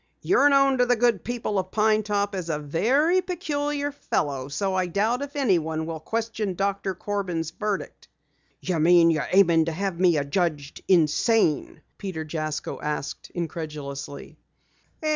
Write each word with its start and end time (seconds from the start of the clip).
You 0.23 0.39
are 0.39 0.49
known 0.49 0.79
to 0.79 0.87
the 0.87 0.95
good 0.95 1.23
people 1.23 1.59
of 1.59 1.69
Pine 1.69 2.01
Top 2.01 2.33
as 2.33 2.49
a 2.49 2.57
very 2.57 3.21
peculiar 3.21 3.91
fellow, 3.91 4.47
so 4.47 4.73
I 4.73 4.87
doubt 4.87 5.21
if 5.21 5.35
anyone 5.35 5.85
will 5.85 5.99
question 5.99 6.55
Doctor 6.55 6.95
Corbin's 6.95 7.51
verdict." 7.51 8.07
"You 8.61 8.79
mean, 8.79 9.11
you're 9.11 9.27
aimin' 9.31 9.65
to 9.65 9.71
have 9.71 9.99
me 9.99 10.17
adjudged 10.17 10.81
insane?" 10.87 11.81
Peter 11.99 12.23
Jasko 12.23 12.81
asked 12.81 13.29
incredulously. 13.35 14.39